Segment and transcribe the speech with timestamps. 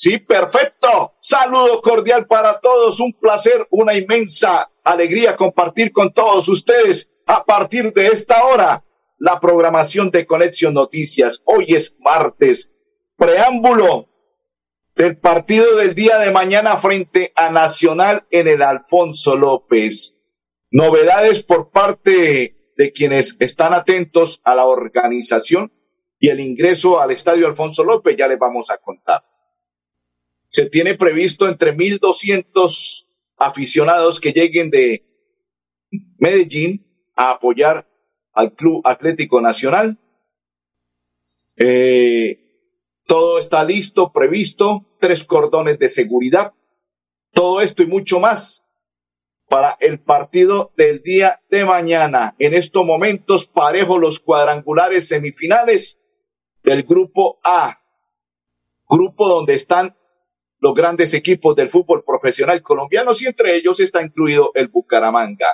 [0.00, 1.16] Sí, perfecto.
[1.18, 3.00] Saludo cordial para todos.
[3.00, 8.84] Un placer, una inmensa alegría compartir con todos ustedes a partir de esta hora
[9.18, 11.42] la programación de Conexión Noticias.
[11.44, 12.70] Hoy es martes.
[13.16, 14.08] Preámbulo
[14.94, 20.14] del partido del día de mañana frente a Nacional en el Alfonso López.
[20.70, 25.72] Novedades por parte de quienes están atentos a la organización
[26.20, 29.24] y el ingreso al Estadio Alfonso López ya les vamos a contar.
[30.48, 35.04] Se tiene previsto entre 1.200 aficionados que lleguen de
[36.18, 37.88] Medellín a apoyar
[38.32, 39.98] al Club Atlético Nacional.
[41.56, 42.48] Eh,
[43.04, 46.54] todo está listo, previsto, tres cordones de seguridad.
[47.32, 48.64] Todo esto y mucho más
[49.48, 52.34] para el partido del día de mañana.
[52.38, 55.98] En estos momentos parejo los cuadrangulares semifinales
[56.62, 57.80] del grupo A,
[58.88, 59.96] grupo donde están
[60.60, 65.46] los grandes equipos del fútbol profesional colombiano y entre ellos está incluido el Bucaramanga,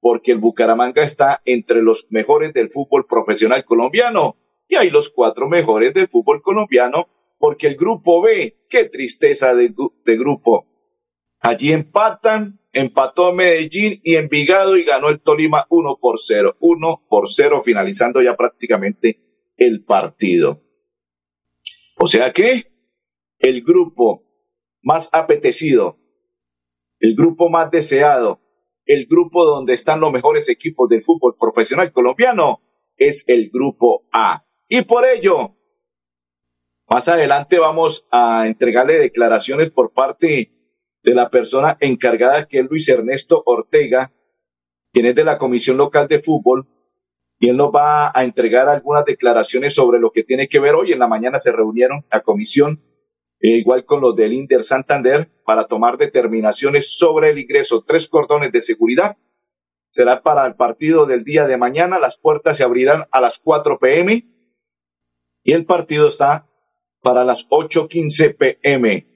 [0.00, 4.36] porque el Bucaramanga está entre los mejores del fútbol profesional colombiano
[4.68, 7.08] y hay los cuatro mejores del fútbol colombiano,
[7.38, 9.74] porque el grupo B, qué tristeza de,
[10.16, 10.66] grupo.
[11.40, 17.30] Allí empatan, empató Medellín y Envigado y ganó el Tolima 1 por 0, 1 por
[17.30, 19.18] 0 finalizando ya prácticamente
[19.56, 20.62] el partido.
[21.98, 22.72] O sea que
[23.38, 24.31] el grupo
[24.82, 25.98] más apetecido,
[26.98, 28.40] el grupo más deseado,
[28.84, 32.60] el grupo donde están los mejores equipos del fútbol profesional colombiano
[32.96, 34.44] es el grupo A.
[34.68, 35.56] Y por ello,
[36.88, 40.52] más adelante vamos a entregarle declaraciones por parte
[41.02, 44.12] de la persona encargada que es Luis Ernesto Ortega,
[44.92, 46.68] quien es de la Comisión Local de Fútbol,
[47.38, 50.92] y él nos va a entregar algunas declaraciones sobre lo que tiene que ver hoy.
[50.92, 52.80] En la mañana se reunieron la comisión,
[53.42, 57.84] eh, igual con los del Inder Santander, para tomar determinaciones sobre el ingreso.
[57.86, 59.18] Tres cordones de seguridad.
[59.88, 61.98] Será para el partido del día de mañana.
[61.98, 64.24] Las puertas se abrirán a las 4 pm
[65.42, 66.48] y el partido está
[67.02, 69.06] para las 8.15 pm.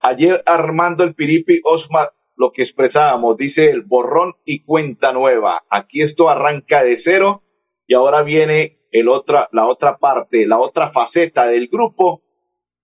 [0.00, 5.64] Ayer Armando el Piripi Osma lo que expresábamos, dice el borrón y cuenta nueva.
[5.70, 7.42] Aquí esto arranca de cero
[7.86, 12.22] y ahora viene el otra, la otra parte, la otra faceta del grupo.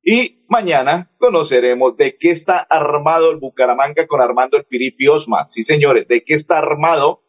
[0.03, 5.47] Y mañana conoceremos de qué está armado el Bucaramanga con Armando el Piripi Osma.
[5.49, 7.23] Sí, señores, de qué está armado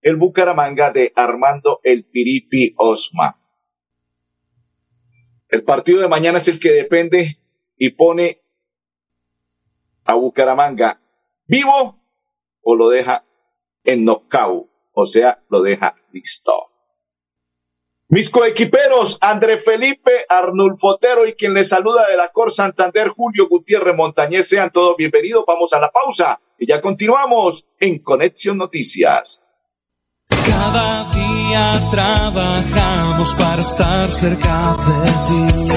[0.00, 3.40] el Bucaramanga de Armando el Piripi Osma.
[5.48, 7.38] El partido de mañana es el que depende
[7.76, 8.40] y pone
[10.04, 11.00] a Bucaramanga
[11.46, 12.00] vivo
[12.62, 13.24] o lo deja
[13.84, 16.73] en knockout, o sea, lo deja listo.
[18.14, 23.48] Mis coequiperos, André Felipe, Arnulfo Otero y quien les saluda de la Cor Santander, Julio
[23.48, 25.42] Gutiérrez Montañez, sean todos bienvenidos.
[25.44, 29.40] Vamos a la pausa y ya continuamos en Conexión Noticias.
[30.46, 35.68] Cada día trabajamos para estar cerca de ti.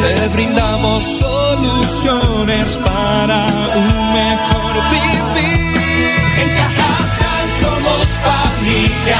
[0.00, 6.12] Te brindamos soluciones para un mejor vivir.
[6.40, 9.18] En Cajasal somos familia,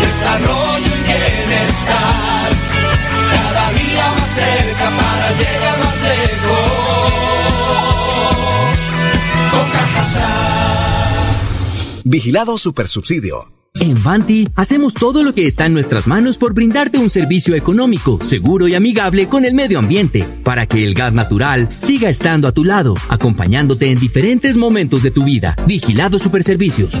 [0.00, 0.99] desarrollo
[1.50, 2.50] bienestar.
[3.30, 6.70] Cada día más cerca para llegar más lejos.
[9.50, 9.70] Con.
[12.04, 13.50] Vigilado Supersubsidio.
[13.78, 18.18] En Fanti hacemos todo lo que está en nuestras manos por brindarte un servicio económico,
[18.20, 22.52] seguro y amigable con el medio ambiente, para que el gas natural siga estando a
[22.52, 25.56] tu lado, acompañándote en diferentes momentos de tu vida.
[25.66, 27.00] Vigilado Superservicios.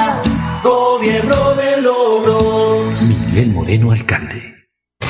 [1.01, 3.01] Gobierno de logros.
[3.01, 4.67] Miguel Moreno, alcalde.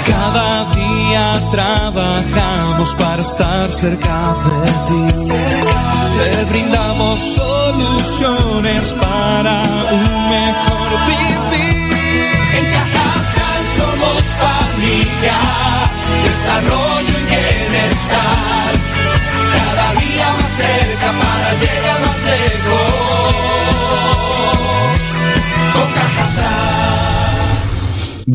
[0.07, 5.03] Cada día día trabajamos para estar cerca de ti.
[6.17, 10.80] Te brindamos soluciones para un mejor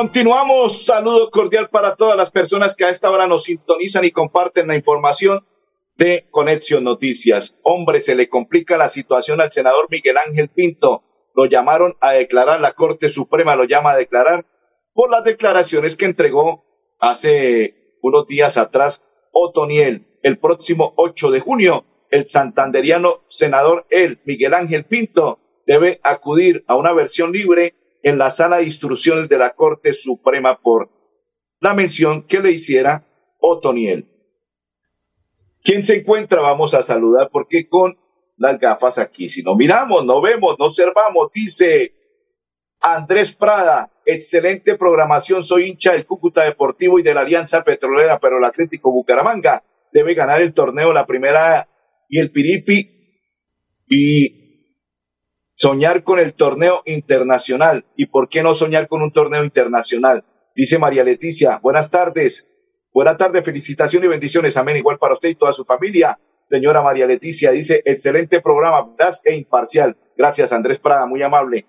[0.00, 0.86] Continuamos.
[0.86, 4.74] Saludo cordial para todas las personas que a esta hora nos sintonizan y comparten la
[4.74, 5.46] información
[5.98, 7.54] de Conexión Noticias.
[7.62, 11.04] Hombre, se le complica la situación al senador Miguel Ángel Pinto.
[11.34, 14.46] Lo llamaron a declarar, la Corte Suprema lo llama a declarar
[14.94, 16.64] por las declaraciones que entregó
[16.98, 20.18] hace unos días atrás Otoniel.
[20.22, 26.76] El próximo 8 de junio, el santanderiano senador él, Miguel Ángel Pinto, debe acudir a
[26.76, 30.90] una versión libre en la sala de instrucciones de la Corte Suprema por
[31.60, 33.06] la mención que le hiciera
[33.38, 34.08] Otoniel.
[35.62, 36.40] ¿Quién se encuentra?
[36.40, 37.98] Vamos a saludar porque con
[38.36, 41.94] las gafas aquí, si no miramos, no vemos, no observamos, dice
[42.80, 48.38] Andrés Prada, excelente programación, soy hincha del Cúcuta Deportivo y de la Alianza Petrolera, pero
[48.38, 49.62] el Atlético Bucaramanga
[49.92, 51.68] debe ganar el torneo la primera
[52.08, 52.90] y el Piripi
[53.86, 54.39] y
[55.60, 57.84] soñar con el torneo internacional.
[57.94, 60.24] ¿Y por qué no soñar con un torneo internacional?
[60.56, 62.46] Dice María Leticia, buenas tardes.
[62.94, 64.56] Buenas tardes, felicitaciones y bendiciones.
[64.56, 64.78] Amén.
[64.78, 66.18] Igual para usted y toda su familia.
[66.46, 69.98] Señora María Leticia dice, excelente programa, veraz e imparcial.
[70.16, 71.66] Gracias, Andrés Prada, muy amable.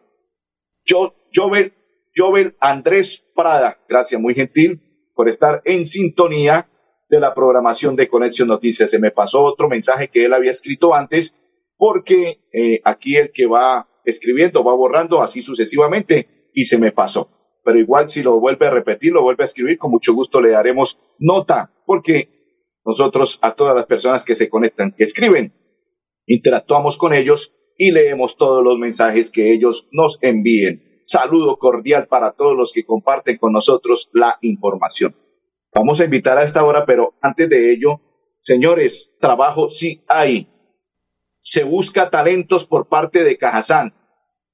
[0.85, 1.73] Yo, Jovel,
[2.15, 6.69] Jovel Andrés Prada, gracias, muy gentil por estar en sintonía
[7.09, 8.89] de la programación de Conexión Noticias.
[8.89, 11.35] Se me pasó otro mensaje que él había escrito antes
[11.81, 17.57] porque eh, aquí el que va escribiendo va borrando así sucesivamente y se me pasó.
[17.65, 20.51] Pero igual si lo vuelve a repetir, lo vuelve a escribir, con mucho gusto le
[20.51, 22.29] daremos nota, porque
[22.85, 25.55] nosotros a todas las personas que se conectan, que escriben,
[26.27, 31.01] interactuamos con ellos y leemos todos los mensajes que ellos nos envíen.
[31.03, 35.15] Saludo cordial para todos los que comparten con nosotros la información.
[35.73, 38.01] Vamos a invitar a esta hora, pero antes de ello,
[38.39, 40.47] señores, trabajo sí hay
[41.41, 43.93] se busca talentos por parte de Cajazán.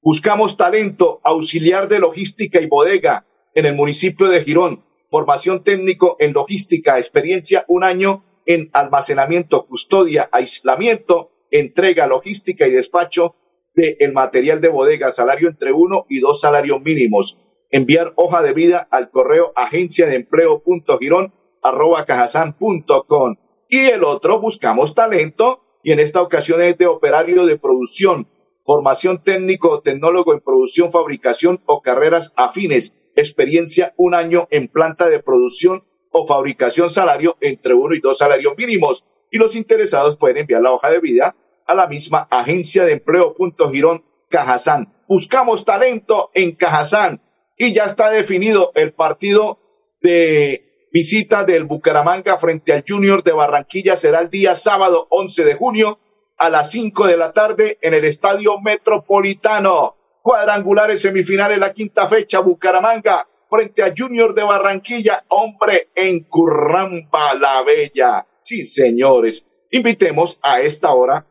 [0.00, 4.84] Buscamos talento auxiliar de logística y bodega en el municipio de Girón.
[5.10, 13.36] Formación técnico en logística, experiencia un año en almacenamiento, custodia, aislamiento, entrega, logística y despacho
[13.74, 17.38] del el material de bodega, salario entre uno y dos salarios mínimos.
[17.70, 23.36] Enviar hoja de vida al correo agencia de empleo punto girón arroba cajazán punto com.
[23.68, 28.28] Y el otro, buscamos talento y en esta ocasión es de operario de producción,
[28.62, 35.08] formación técnico o tecnólogo en producción, fabricación o carreras afines, experiencia un año en planta
[35.08, 39.06] de producción o fabricación, salario entre uno y dos salarios mínimos.
[39.30, 41.36] Y los interesados pueden enviar la hoja de vida
[41.66, 44.92] a la misma agencia de empleo punto girón Cajazán.
[45.08, 47.22] Buscamos talento en Cajazán
[47.56, 49.58] y ya está definido el partido
[50.02, 50.67] de
[50.98, 56.00] visita del Bucaramanga frente al Junior de Barranquilla será el día sábado 11 de junio
[56.36, 59.94] a las 5 de la tarde en el Estadio Metropolitano.
[60.22, 67.62] Cuadrangulares semifinales la quinta fecha Bucaramanga frente a Junior de Barranquilla, hombre en Curramba la
[67.62, 68.26] Bella.
[68.40, 71.28] Sí, señores, invitemos a esta hora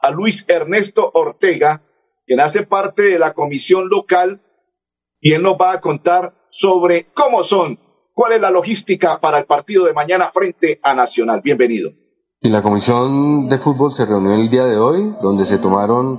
[0.00, 1.82] a Luis Ernesto Ortega,
[2.26, 4.42] quien hace parte de la comisión local,
[5.18, 7.85] y él nos va a contar sobre cómo son
[8.16, 11.42] ¿Cuál es la logística para el partido de mañana frente a Nacional?
[11.44, 11.90] Bienvenido.
[12.40, 16.18] Y la comisión de fútbol se reunió el día de hoy, donde se tomaron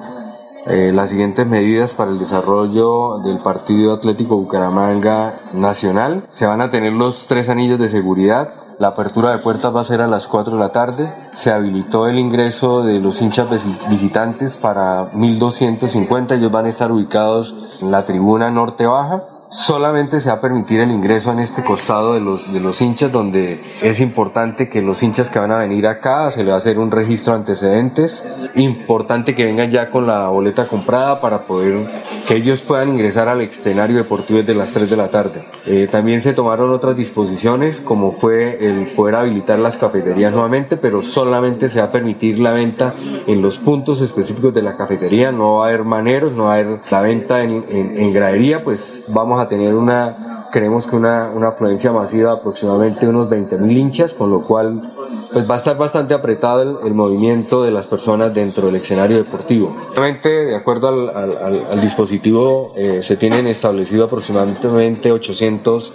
[0.67, 6.27] eh, las siguientes medidas para el desarrollo del partido Atlético Bucaramanga Nacional.
[6.29, 8.53] Se van a tener los tres anillos de seguridad.
[8.77, 11.11] La apertura de puertas va a ser a las 4 de la tarde.
[11.31, 13.47] Se habilitó el ingreso de los hinchas
[13.89, 16.35] visitantes para 1250.
[16.35, 20.81] Ellos van a estar ubicados en la tribuna norte baja solamente se va a permitir
[20.81, 25.01] el ingreso en este costado de los, de los hinchas, donde es importante que los
[25.03, 28.25] hinchas que van a venir acá se le va a hacer un registro de antecedentes.
[28.55, 31.87] Importante que vengan ya con la boleta comprada para poder
[32.27, 35.45] que ellos puedan ingresar al escenario deportivo desde las 3 de la tarde.
[35.65, 41.03] Eh, también se tomaron otras disposiciones, como fue el poder habilitar las cafeterías nuevamente, pero
[41.03, 45.31] solamente se va a permitir la venta en los puntos específicos de la cafetería.
[45.31, 48.63] No va a haber maneros, no va a haber la venta en, en, en gradería,
[48.63, 53.77] pues vamos a tener una, creemos que una, una afluencia masiva de aproximadamente unos 20.000
[53.77, 54.93] hinchas, con lo cual
[55.31, 59.75] pues va a estar bastante apretado el, movimiento de las personas dentro del escenario deportivo.
[59.95, 65.93] Realmente, de acuerdo al, al, dispositivo, eh, se tienen establecido aproximadamente 800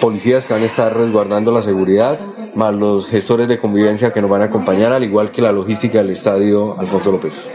[0.00, 2.18] policías que van a estar resguardando la seguridad,
[2.54, 5.98] más los gestores de convivencia que nos van a acompañar, al igual que la logística
[5.98, 7.50] del estadio Alfonso López.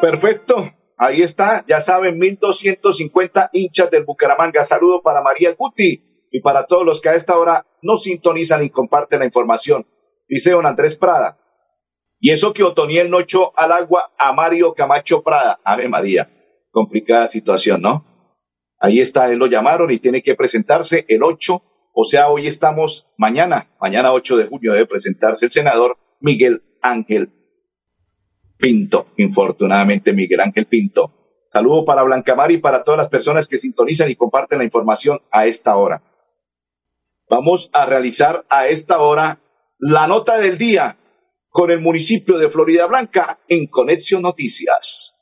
[0.00, 0.83] Perfecto.
[1.04, 4.64] Ahí está, ya saben, 1250 hinchas del Bucaramanga.
[4.64, 8.70] Saludo para María Guti y para todos los que a esta hora no sintonizan y
[8.70, 9.86] comparten la información.
[10.26, 11.38] Dice don Andrés Prada.
[12.20, 15.60] Y eso que Otoniel no echó al agua a Mario Camacho Prada.
[15.62, 16.30] Ave María.
[16.70, 18.06] Complicada situación, ¿no?
[18.78, 23.06] Ahí está, él lo llamaron y tiene que presentarse el 8, o sea, hoy estamos
[23.18, 27.43] mañana, mañana 8 de junio debe presentarse el senador Miguel Ángel
[28.56, 31.12] Pinto, infortunadamente Miguel Ángel Pinto.
[31.52, 35.46] Saludo para Blancamar y para todas las personas que sintonizan y comparten la información a
[35.46, 36.02] esta hora.
[37.28, 39.40] Vamos a realizar a esta hora
[39.78, 40.98] la nota del día
[41.48, 45.14] con el municipio de Florida Blanca en Conexión Noticias.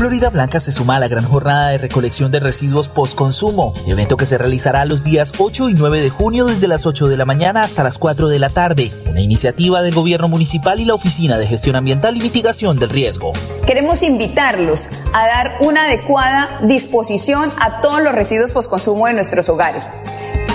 [0.00, 4.24] Florida Blanca se suma a la gran jornada de recolección de residuos post-consumo, evento que
[4.24, 7.60] se realizará los días 8 y 9 de junio desde las 8 de la mañana
[7.60, 11.46] hasta las 4 de la tarde, una iniciativa del gobierno municipal y la Oficina de
[11.46, 13.34] Gestión Ambiental y Mitigación del Riesgo.
[13.66, 19.90] Queremos invitarlos a dar una adecuada disposición a todos los residuos post-consumo de nuestros hogares.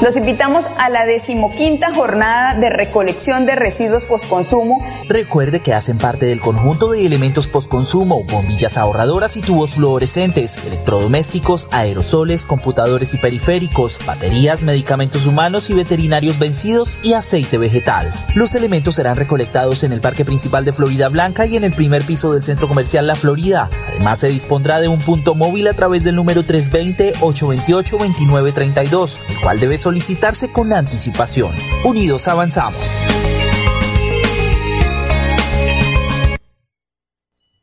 [0.02, 4.86] Los invitamos a la decimoquinta jornada de recolección de residuos postconsumo.
[5.08, 11.70] Recuerde que hacen parte del conjunto de elementos postconsumo, bombillas ahorradoras y tubos fluorescentes, electrodomésticos,
[11.72, 18.14] aerosoles, computadores y periféricos, baterías, medicamentos humanos y veterinarios vencidos y aceite vegetal.
[18.36, 22.04] Los elementos serán recolectados en el Parque Principal de Florida Blanca y en el primer
[22.04, 23.70] piso del Centro Comercial La Florida.
[23.88, 29.78] Además se dispondrá de un punto móvil a través del número 320-828-2932, el cual debe
[29.86, 31.54] solicitarse con anticipación.
[31.84, 32.98] Unidos avanzamos.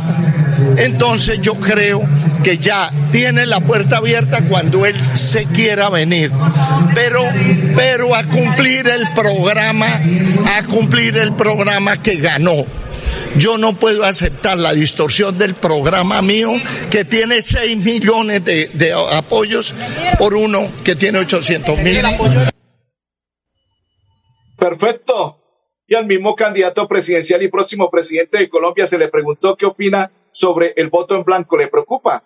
[0.76, 2.02] Entonces yo creo
[2.44, 6.30] que ya tiene la puerta abierta cuando él se quiera venir.
[6.94, 7.22] Pero,
[7.74, 9.88] pero a cumplir el programa,
[10.58, 12.81] a cumplir el programa que ganó.
[13.38, 16.52] Yo no puedo aceptar la distorsión del programa mío
[16.90, 19.74] que tiene 6 millones de, de apoyos
[20.18, 22.02] por uno que tiene 800 mil.
[24.58, 25.38] Perfecto.
[25.88, 30.12] Y al mismo candidato presidencial y próximo presidente de Colombia se le preguntó qué opina
[30.32, 31.58] sobre el voto en blanco.
[31.58, 32.24] ¿Le preocupa?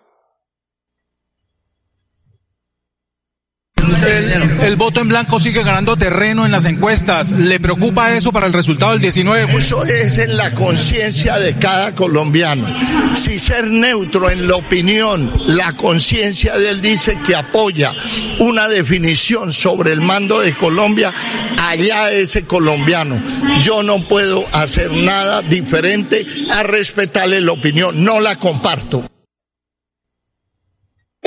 [4.04, 7.32] El, voto en blanco sigue ganando terreno en las encuestas.
[7.32, 9.56] ¿Le preocupa eso para el resultado del 19?
[9.56, 12.66] Eso es en la conciencia de cada colombiano.
[13.14, 17.94] Si ser neutro en la opinión, la conciencia de él dice que apoya
[18.38, 21.12] una definición sobre el mando de Colombia,
[21.58, 23.22] allá ese colombiano.
[23.62, 29.04] Yo no puedo hacer nada diferente a respetarle la opinión, no la comparto.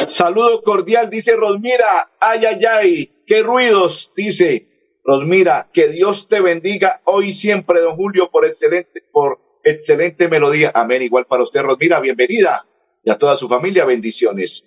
[0.07, 2.11] Saludo cordial, dice Rosmira.
[2.19, 5.69] Ay, ay, ay, qué ruidos, dice Rosmira.
[5.73, 10.71] Que Dios te bendiga hoy siempre, don Julio, por excelente, por excelente melodía.
[10.73, 11.01] Amén.
[11.01, 12.61] Igual para usted, Rosmira, bienvenida.
[13.03, 14.65] Y a toda su familia, bendiciones.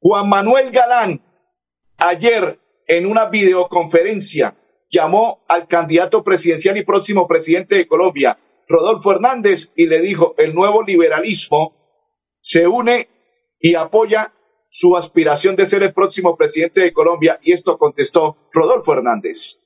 [0.00, 1.22] Juan Manuel Galán,
[1.96, 4.56] ayer en una videoconferencia,
[4.90, 10.54] llamó al candidato presidencial y próximo presidente de Colombia, Rodolfo Hernández, y le dijo, el
[10.54, 11.74] nuevo liberalismo
[12.38, 13.08] se une
[13.58, 14.32] y apoya
[14.76, 19.60] su aspiración de ser el próximo presidente de Colombia y esto contestó Rodolfo Hernández.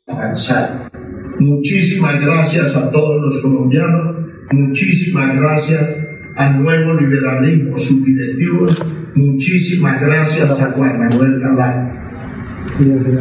[1.39, 4.17] Muchísimas gracias a todos los colombianos,
[4.51, 5.97] muchísimas gracias
[6.37, 8.85] al nuevo liberalismo, sus directivos,
[9.15, 12.69] muchísimas gracias a Juan Manuel Galán.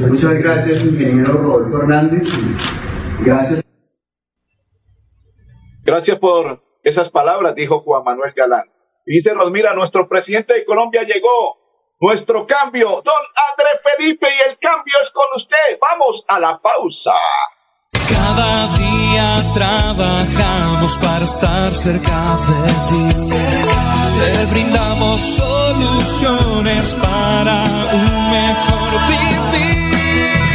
[0.10, 2.27] Muchas gracias, ingeniero Rodolfo Hernández.
[3.24, 3.63] Gracias.
[5.86, 8.65] Gracias por esas palabras, dijo Juan Manuel Galán.
[9.06, 11.66] dice Rosmira, nuestro presidente de Colombia llegó
[12.00, 13.01] nuestro cambio.
[13.04, 15.77] Don Andrés Felipe y el cambio es con usted.
[15.82, 17.13] Vamos a la pausa.
[18.10, 23.08] Cada día trabajamos para estar cerca de ti.
[24.18, 27.63] Te brindamos soluciones para
[27.94, 29.77] un mejor vivir.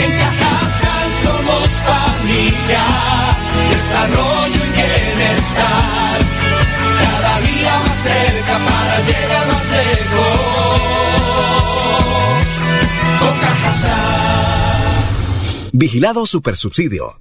[0.05, 2.85] En Cajasal somos familia,
[3.71, 6.19] desarrollo y bienestar.
[6.99, 10.32] Cada día más cerca para llegar más lejos.
[15.73, 17.21] Vigilado Supersubsidio.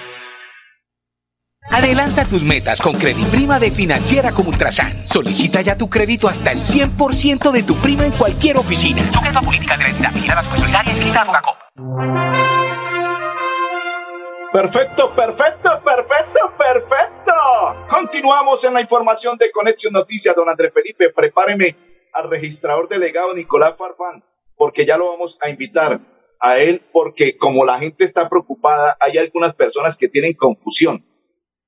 [1.71, 2.97] Adelanta tus metas con
[3.31, 4.91] Prima de Financiera como Ultrasan.
[5.07, 9.01] Solicita ya tu crédito hasta el 100% de tu prima en cualquier oficina.
[9.03, 10.43] Sujeto a política de la entidad
[14.51, 17.31] Perfecto, perfecto, perfecto, perfecto.
[17.89, 21.09] Continuamos en la información de Conexión Noticias, don Andrés Felipe.
[21.15, 21.77] Prepáreme
[22.11, 24.25] al registrador delegado Nicolás Farfán,
[24.57, 26.01] porque ya lo vamos a invitar
[26.41, 31.05] a él, porque como la gente está preocupada, hay algunas personas que tienen confusión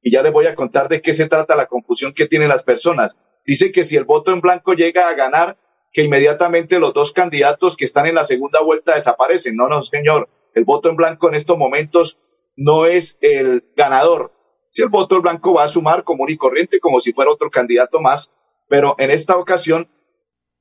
[0.03, 2.63] y ya les voy a contar de qué se trata la confusión que tienen las
[2.63, 3.17] personas.
[3.45, 5.57] Dice que si el voto en blanco llega a ganar,
[5.93, 9.55] que inmediatamente los dos candidatos que están en la segunda vuelta desaparecen.
[9.55, 10.29] No, no, señor.
[10.53, 12.19] El voto en blanco en estos momentos
[12.55, 14.33] no es el ganador.
[14.67, 17.49] Si el voto en blanco va a sumar común y corriente como si fuera otro
[17.49, 18.31] candidato más,
[18.67, 19.89] pero en esta ocasión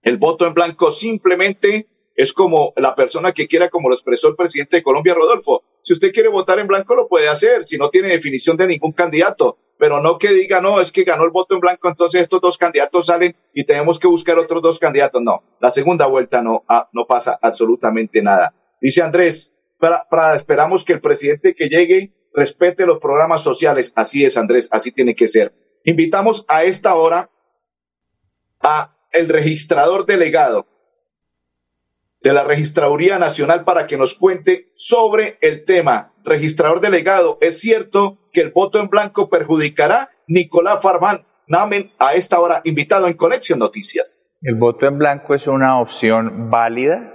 [0.03, 4.37] el voto en blanco simplemente es como la persona que quiera, como lo expresó el
[4.37, 5.65] presidente de Colombia, Rodolfo.
[5.83, 8.93] Si usted quiere votar en blanco, lo puede hacer, si no tiene definición de ningún
[8.93, 9.59] candidato.
[9.79, 12.57] Pero no que diga, no, es que ganó el voto en blanco, entonces estos dos
[12.57, 15.23] candidatos salen y tenemos que buscar otros dos candidatos.
[15.23, 18.55] No, la segunda vuelta no, ah, no pasa absolutamente nada.
[18.81, 23.93] Dice Andrés, para, para, esperamos que el presidente que llegue respete los programas sociales.
[23.97, 25.53] Así es, Andrés, así tiene que ser.
[25.85, 27.31] Invitamos a esta hora
[28.61, 30.67] a el registrador delegado
[32.23, 36.13] de la Registraduría Nacional para que nos cuente sobre el tema.
[36.25, 40.11] Registrador delegado, ¿es cierto que el voto en blanco perjudicará?
[40.29, 44.19] Nicolás Farmán, Namen, a esta hora invitado en Conexión Noticias.
[44.41, 47.13] El voto en blanco es una opción válida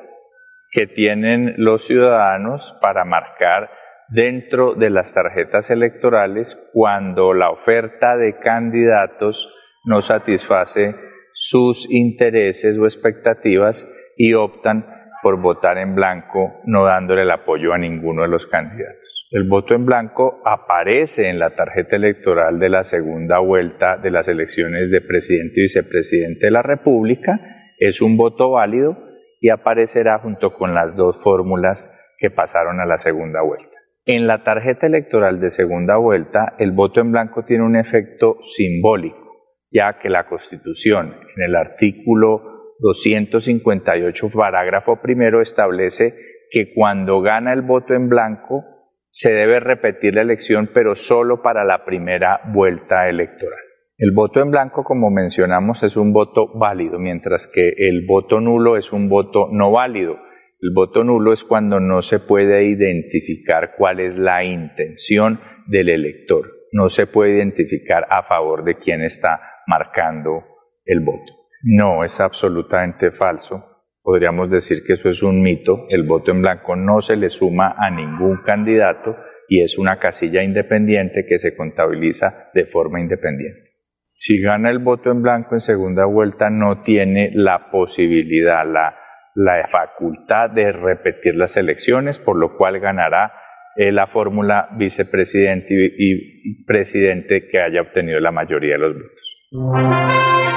[0.72, 3.70] que tienen los ciudadanos para marcar
[4.10, 9.54] dentro de las tarjetas electorales cuando la oferta de candidatos
[9.86, 10.96] no satisface
[11.34, 17.78] sus intereses o expectativas y optan por votar en blanco, no dándole el apoyo a
[17.78, 19.28] ninguno de los candidatos.
[19.32, 24.28] El voto en blanco aparece en la tarjeta electoral de la segunda vuelta de las
[24.28, 27.40] elecciones de presidente y vicepresidente de la República,
[27.78, 28.98] es un voto válido
[29.42, 33.78] y aparecerá junto con las dos fórmulas que pasaron a la segunda vuelta.
[34.06, 39.52] En la tarjeta electoral de segunda vuelta, el voto en blanco tiene un efecto simbólico,
[39.70, 46.16] ya que la Constitución, en el artículo 258, parágrafo primero, establece
[46.52, 48.64] que cuando gana el voto en blanco
[49.10, 53.60] se debe repetir la elección, pero solo para la primera vuelta electoral.
[53.98, 58.78] El voto en blanco, como mencionamos, es un voto válido, mientras que el voto nulo
[58.78, 60.18] es un voto no válido.
[60.62, 66.52] El voto nulo es cuando no se puede identificar cuál es la intención del elector.
[66.72, 70.44] No se puede identificar a favor de quién está marcando
[70.86, 71.37] el voto.
[71.70, 73.84] No, es absolutamente falso.
[74.02, 75.86] Podríamos decir que eso es un mito.
[75.90, 79.18] El voto en blanco no se le suma a ningún candidato
[79.50, 83.72] y es una casilla independiente que se contabiliza de forma independiente.
[84.14, 88.96] Si gana el voto en blanco en segunda vuelta, no tiene la posibilidad, la,
[89.70, 93.34] facultad de repetir las elecciones, por lo cual ganará
[93.76, 100.57] eh, la fórmula vicepresidente y presidente que haya obtenido la mayoría de los votos.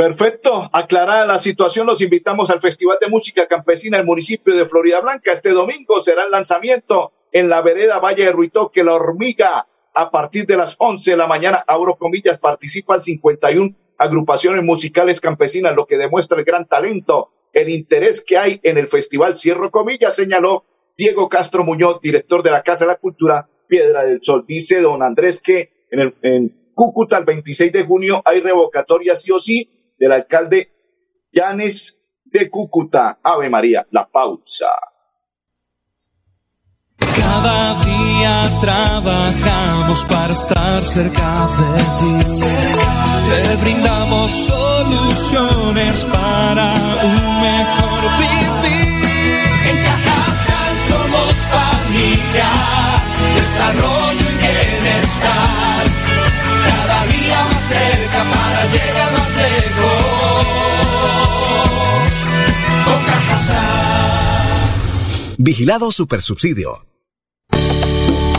[0.00, 0.70] Perfecto.
[0.72, 5.30] Aclarada la situación, los invitamos al Festival de Música Campesina del municipio de Florida Blanca.
[5.30, 10.46] Este domingo será el lanzamiento en la vereda Valle de Ruitoque, La Hormiga, a partir
[10.46, 11.62] de las 11 de la mañana.
[11.66, 18.24] Abro comillas, participan 51 agrupaciones musicales campesinas, lo que demuestra el gran talento, el interés
[18.24, 19.38] que hay en el festival.
[19.38, 20.64] Cierro comillas, señaló
[20.96, 24.46] Diego Castro Muñoz, director de la Casa de la Cultura Piedra del Sol.
[24.48, 29.30] Dice don Andrés que en, el, en Cúcuta el 26 de junio hay revocatoria sí
[29.32, 29.68] o sí
[30.00, 30.72] del alcalde
[31.30, 33.20] Llanes de Cúcuta.
[33.22, 34.70] Ave María, la pausa.
[36.96, 42.40] Cada día trabajamos para estar cerca de ti.
[43.28, 46.72] Te brindamos soluciones para
[47.04, 49.00] un mejor vivir.
[49.68, 52.50] En Cajasal somos familia,
[53.36, 55.79] desarrollo y bienestar.
[59.60, 61.26] Lejos.
[63.06, 63.60] Cajasal.
[65.38, 66.89] Vigilado Supersubsidio.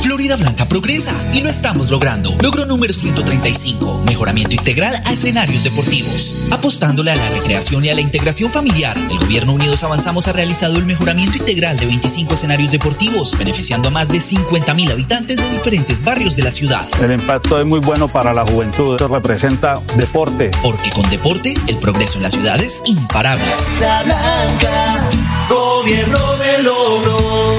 [0.01, 2.35] Florida Blanca progresa y lo estamos logrando.
[2.41, 6.35] Logro número 135, mejoramiento integral a escenarios deportivos.
[6.49, 10.77] Apostándole a la recreación y a la integración familiar, el Gobierno Unidos Avanzamos ha realizado
[10.77, 15.49] el mejoramiento integral de 25 escenarios deportivos, beneficiando a más de 50 mil habitantes de
[15.51, 16.87] diferentes barrios de la ciudad.
[17.01, 20.49] El impacto es muy bueno para la juventud, esto representa deporte.
[20.63, 23.45] Porque con deporte, el progreso en la ciudad es imparable.
[23.77, 25.09] Florida Blanca,
[25.47, 27.55] gobierno de logros.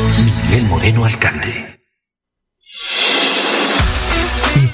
[0.49, 1.82] Miguel Moreno, alcalde.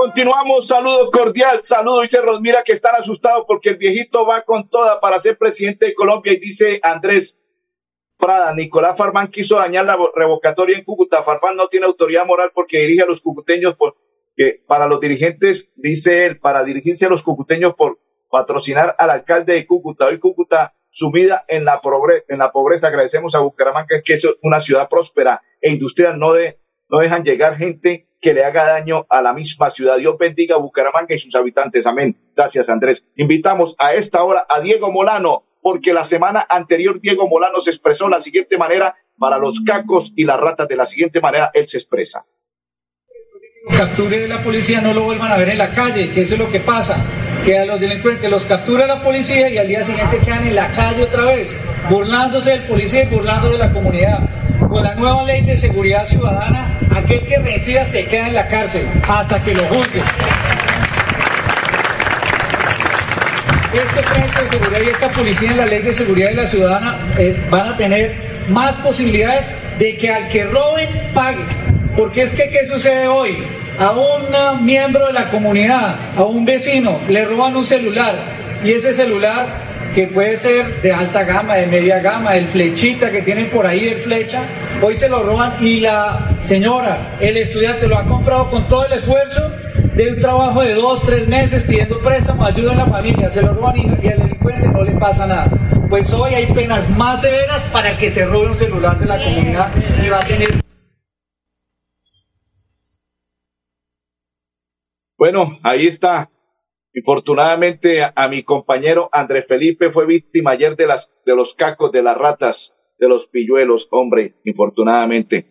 [0.00, 5.00] Continuamos, saludo cordial, saludo, dice Rosmira que están asustados porque el viejito va con toda
[5.00, 7.40] para ser presidente de Colombia y dice Andrés
[8.16, 12.78] Prada, Nicolás Farfán quiso dañar la revocatoria en Cúcuta, Farfán no tiene autoridad moral porque
[12.78, 13.74] dirige a los cucuteños
[14.36, 17.98] que para los dirigentes, dice él, para dirigirse a los cucuteños por
[18.30, 20.06] patrocinar al alcalde de Cúcuta.
[20.06, 21.82] Hoy Cúcuta sumida en la,
[22.28, 22.86] en la pobreza.
[22.86, 27.56] Agradecemos a Bucaramanga que es una ciudad próspera e industrial, no, de, no dejan llegar
[27.56, 29.96] gente que le haga daño a la misma ciudad.
[29.96, 31.86] Dios bendiga a Bucaramanga y sus habitantes.
[31.86, 32.16] Amén.
[32.36, 33.04] Gracias, Andrés.
[33.16, 38.06] Invitamos a esta hora a Diego Molano, porque la semana anterior Diego Molano se expresó
[38.06, 40.68] de la siguiente manera para los cacos y las ratas.
[40.68, 42.24] De la siguiente manera él se expresa.
[43.76, 46.50] capture la policía no lo vuelvan a ver en la calle, que eso es lo
[46.50, 46.96] que pasa,
[47.44, 50.72] que a los delincuentes los captura la policía y al día siguiente quedan en la
[50.72, 51.54] calle otra vez,
[51.90, 54.47] burlándose del policía y burlando de la comunidad.
[54.68, 58.86] Con la nueva ley de seguridad ciudadana, aquel que reincida se queda en la cárcel
[59.08, 60.04] hasta que lo juzguen.
[63.72, 67.14] Este frente de seguridad y esta policía en la ley de seguridad de la ciudadana
[67.18, 69.46] eh, van a tener más posibilidades
[69.78, 71.44] de que al que roben pague
[71.96, 73.38] Porque es que, ¿qué sucede hoy?
[73.78, 78.16] A un miembro de la comunidad, a un vecino, le roban un celular
[78.64, 83.22] y ese celular que puede ser de alta gama, de media gama, el flechita que
[83.22, 84.42] tienen por ahí, el flecha,
[84.82, 88.92] hoy se lo roban y la señora, el estudiante lo ha comprado con todo el
[88.92, 89.40] esfuerzo
[89.94, 93.54] de un trabajo de dos, tres meses pidiendo préstamo, ayuda a la familia, se lo
[93.54, 95.50] roban y, y al delincuente no le pasa nada.
[95.88, 99.72] Pues hoy hay penas más severas para que se robe un celular de la comunidad
[100.04, 100.48] y va a tener...
[105.16, 106.30] Bueno, ahí está
[106.94, 112.02] Infortunadamente, a, mi compañero Andrés Felipe fue víctima ayer de, las, de los cacos, de
[112.02, 115.46] las ratas, de los pilluelos, hombre, infortunadamente.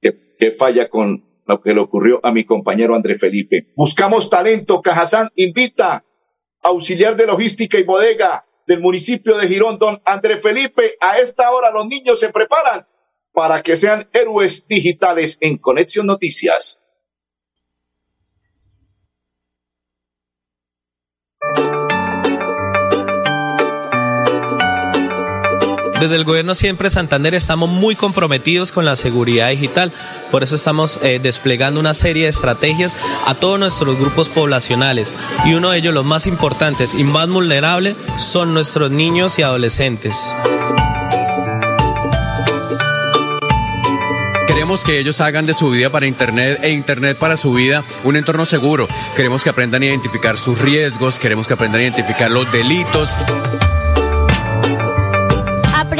[0.00, 3.72] Que, que falla con lo que le ocurrió a mi compañero Andrés Felipe.
[3.76, 4.80] Buscamos talento.
[4.80, 6.04] Cajazán invita
[6.62, 10.96] auxiliar de logística y bodega del municipio de Girón, don Andrés Felipe.
[11.00, 12.86] A esta hora los niños se preparan
[13.32, 16.80] para que sean héroes digitales en Conexión Noticias.
[26.00, 29.92] Desde el gobierno siempre Santander estamos muy comprometidos con la seguridad digital,
[30.30, 32.94] por eso estamos eh, desplegando una serie de estrategias
[33.26, 37.96] a todos nuestros grupos poblacionales y uno de ellos, los más importantes y más vulnerables,
[38.16, 40.34] son nuestros niños y adolescentes.
[44.46, 48.16] Queremos que ellos hagan de su vida para Internet e Internet para su vida un
[48.16, 48.88] entorno seguro.
[49.16, 53.14] Queremos que aprendan a identificar sus riesgos, queremos que aprendan a identificar los delitos.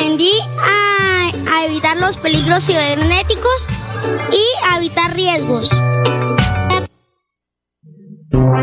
[0.00, 0.32] Aprendí
[0.62, 3.68] a, a evitar los peligros cibernéticos
[4.32, 5.68] y a evitar riesgos.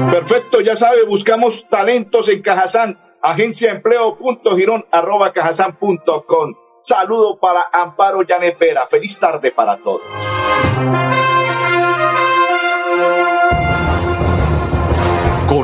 [0.10, 6.56] Perfecto, ya sabe, buscamos talentos en Cajazán, agencia empleo.girón arroba cajazán.com.
[6.82, 8.88] Saludo para Amparo Yanepera.
[8.88, 10.02] Feliz tarde para todos.